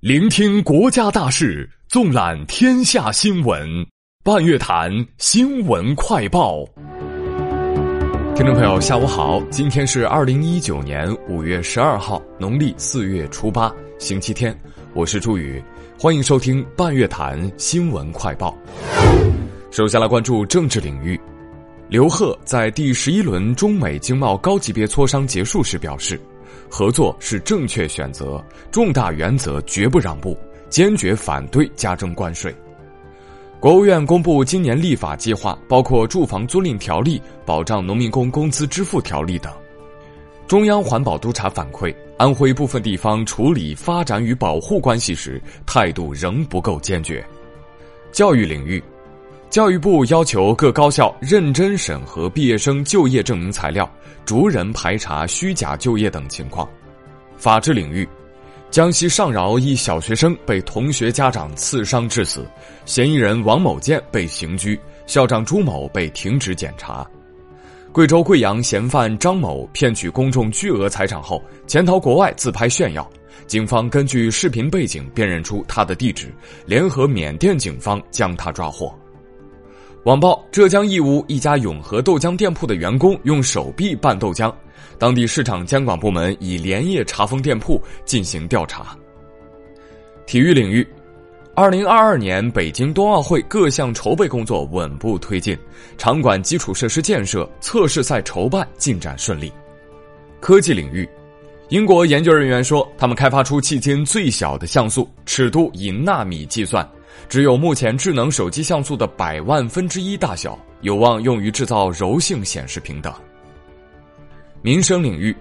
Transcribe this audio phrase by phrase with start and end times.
[0.00, 3.86] 聆听国家大事，纵览天下新闻。
[4.24, 6.64] 半月谈新闻快报。
[8.34, 14.58] 听众朋友，下午好，今天是二零一九年五月十二号，农历四月初八，星期天。
[14.94, 15.62] 我是朱宇，
[15.98, 18.56] 欢迎收听半月谈新闻快报。
[19.70, 21.20] 首先来关注政治领域，
[21.90, 26.18] 刘鹤在第十一轮中美经贸高级别磋商结束时表示。
[26.68, 30.38] 合作是正确选择，重大原则绝不让步，
[30.68, 32.54] 坚决反对加征关税。
[33.58, 39.52] 国务院公布今年立法计划，包括住房租赁条例、保障农民工工资支付条例等。
[40.46, 47.24] 中央环保督察反馈，安徽部分地方处理发展与保护关系时态度仍不够坚决。
[48.12, 48.82] 教育领域。
[49.50, 53.90] 教育部要求各高校认真审核毕业生就业证明材料，
[54.24, 56.68] 逐人排查虚假就业等情况。
[57.36, 58.08] 法治领域，
[58.70, 62.46] 江西上饶一小学生被同学家长刺伤致死，
[62.84, 67.04] 嫌疑人王某建被刑拘，校长朱某被停职检查。
[67.90, 73.10] 贵州贵阳嫌犯张某骗取公众巨额财产后潜逃国外自拍炫耀，
[73.48, 76.32] 警方根据视频背景辨认出他的地址，
[76.66, 78.96] 联合缅甸警方将他抓获。
[80.04, 84.50] 网曝浙江义乌一家永和豆浆店铺的员工用手臂拌豆浆，
[84.98, 88.96] 当地市场监管部门已连夜查封店铺进行调查。
[90.26, 90.86] 体育领域，
[91.54, 95.54] 二零二二年北京冬奥会各项筹备工作稳步推进，
[95.98, 99.52] 场馆基础设施建设、测试赛筹办进展顺利。
[100.40, 101.06] 科技领域，
[101.68, 106.88] 英国研究人员说，他们开发出迄今最小的像素，尺度以纳米计算。
[107.28, 113.12] 只有目前智能手机像素的百万分之一大小，有望用于制造柔性显示屏等。
[114.62, 115.34] 民生领域，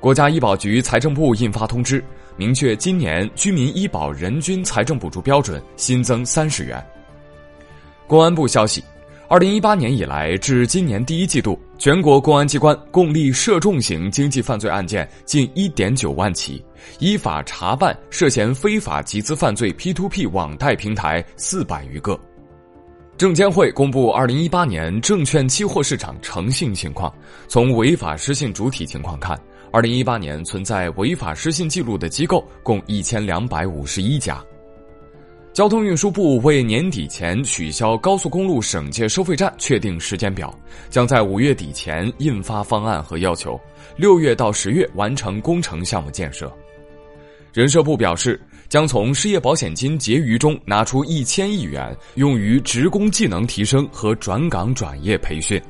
[0.00, 2.02] 国家医保局、财政部印发通知，
[2.36, 6.84] 明确今年居民医保人均财政补助标准新增三十元。
[8.06, 8.82] 公安部消息。
[9.26, 16.64] 二零一八年以来至今年第一季度，全国公安机关共立涉重型经济犯罪案件近一点九万起，
[16.98, 22.18] 依法查办涉嫌非法集资犯罪 P2P 网贷平台四百余个。
[23.18, 27.12] 证监会公布二零一八年证券期货市场诚信情况，
[27.48, 29.38] 从违法失信主体情况看，
[29.72, 34.42] 二零一八年存在违法失信记录的机构共一千两百五十一家。
[35.54, 40.52] 交通运输部为年底前取消高速公路省界收费站确定时间表，
[40.90, 43.58] 将在五月底前印发方案和要求，
[43.96, 46.52] 六月到十月完成工程项目建设。
[47.52, 55.62] 人社部表示，将从失业保险金结余中拿出一千亿元，用于职工技能提升和转岗转业培训。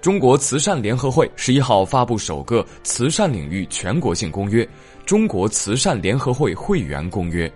[0.00, 4.64] 中国慈善联合会十一号发布首个慈善领域全国性公约
[5.06, 7.46] 《中国慈善联合会会员公约》。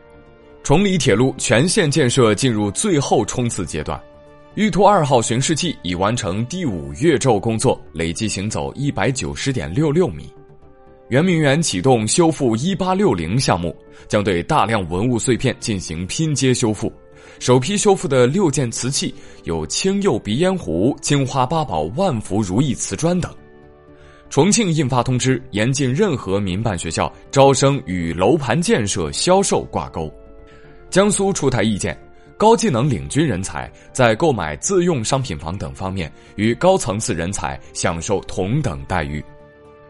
[0.67, 4.03] 崇礼铁路全线建设进入最后冲刺阶段，
[4.57, 10.29] 玉兔二号巡视器已完成第五月昼工作，累计行走一百九十点六六米。
[11.09, 13.77] 圆明园启动修复一八六零项目，
[14.09, 16.93] 将对大量文物碎片进行拼接修复。
[17.39, 23.33] 首批修复的六件瓷器有青釉鼻烟壶、金花八宝万福如意瓷砖等。
[24.29, 30.13] 重庆印发通知，严禁任何民办学校招生与楼盘建设、销售挂钩。
[30.91, 31.97] 江苏出台意见，
[32.37, 39.23] 高技能领军人才在购买自用商品房等方面与高层次人才享受同等待遇。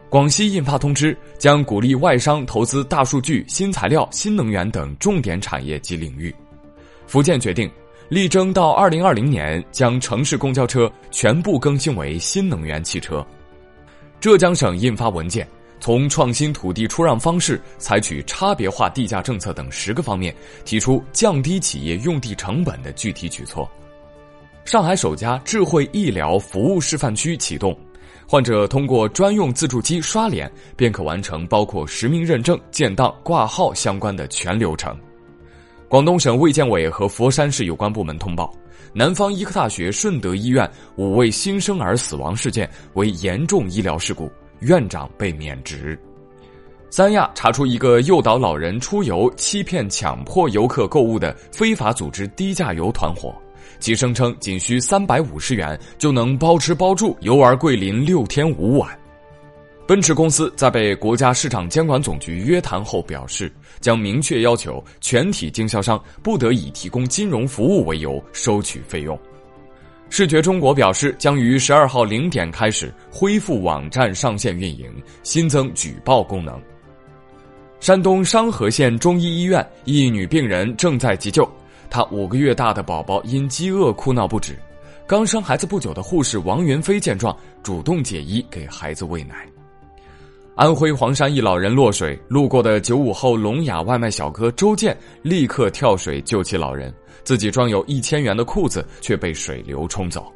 [0.09, 6.33] 广西印发通知，将鼓励外商投资大数据、新材料、新能源等重点产业及领域。
[7.05, 7.69] 福建决定，
[8.09, 13.25] 力争到二零二零年将城市公交车全部更新为新能源汽车。
[14.19, 15.47] 浙江省印发文件。
[15.79, 23.69] 从创新土地出让方式、采取差别化地价政策等十个方面，提出降低企业用地成本的具体举措。
[24.65, 27.77] 上海首家智慧医疗服务示范区启动，
[28.27, 34.93] 患者通过专用自助机刷脸，便可完成包括实名认证、建档、挂号相关的全流程。
[35.87, 38.53] 广东省卫健委和佛山市有关部门通报，
[38.91, 44.29] 南方医科大学顺德医院五位新生儿死亡事件为严重医疗事故。
[44.59, 45.97] 院长被免职。
[46.89, 53.35] 三亚查出一个诱导老人出游、欺骗、强迫游客购物的非法组织低价游团伙，
[53.79, 58.97] 其声称仅需三百五十元就能包吃包住游玩桂林六天五晚。
[59.85, 69.17] 奔驰公司在被国家市场监管总局约谈后表示，将明确要求全体经销商不得以提供金融服务为由收取费用。
[70.09, 76.59] 视觉中国表示，将于十二号零点开始恢复网站上线运营，新增举报功能。
[77.79, 81.47] 山东商河县中医医院一女病人正在急救，
[81.89, 84.57] 她五个月大的宝宝因饥饿哭闹不止。
[85.05, 89.47] 刚生孩子不久的护士王云飞见状，主动解衣给孩子喂奶。
[90.57, 96.91] 安徽黄山一老人落水，路过的九五后聋哑外卖小哥周建立刻跳水救起老人，
[97.23, 100.33] 自己装有一千元的裤子却被水流冲走。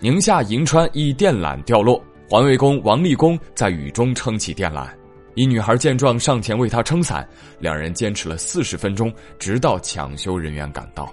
[0.00, 4.88] 宁夏银川一电缆掉落，环卫工王立功在雨中撑起电缆，
[5.36, 7.24] 一女孩见状上前为他撑伞，
[7.60, 11.08] 两人坚持了四十分钟，直到抢修人员赶到。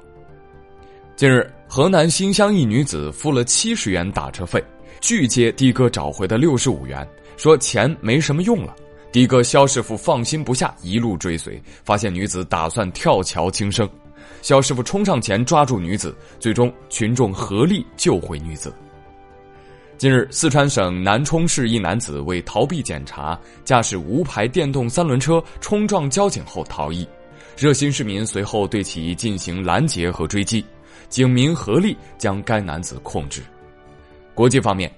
[1.16, 4.64] 近日，河南新乡一女子付了七十元打车费，
[5.02, 7.06] 拒接的哥找回的六十五元。
[7.38, 8.76] 说钱没什么用了，
[9.12, 13.90] 的哥肖师傅放心不下，一路追随，发现女子打算跳桥轻生，
[14.44, 18.72] 肖师傅冲上前抓住女子，最终群众合力救回女子。
[19.98, 27.08] 近日，四川省南充市一男子为逃避检查，驾驶无牌电动三轮车冲撞交警后逃逸，
[27.58, 30.64] 热心市民随后对其进行拦截和追击，
[31.10, 33.42] 警民合力将该男子控制。
[34.34, 34.92] 国际方面。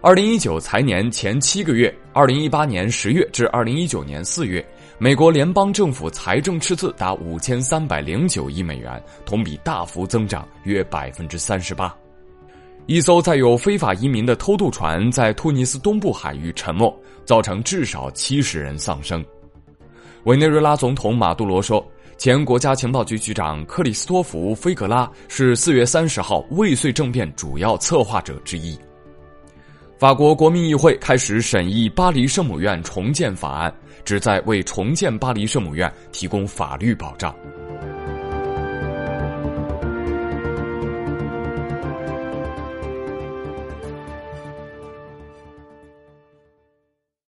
[0.00, 4.62] 二零一九财年前七个月，二零一八年十月至二零一九年四月，
[4.98, 11.96] 美国联邦政府财政赤字达五千三百零九亿美元，同比大幅增长约百分之三十八。
[12.84, 16.94] 一艘载有非法移民的偷渡船在突尼斯东部海域沉没，
[17.24, 19.24] 造成至少七十人丧生。
[20.24, 21.86] 委内瑞拉总统马杜罗说，
[22.16, 28.78] 前国家情报局局长克里斯托弗·菲格拉是四月三十号未遂政变主要策划者之一。
[29.98, 37.34] 法国国民议会开始审议巴黎圣母院重建法案，旨在为重建巴黎圣母院提供法律保障。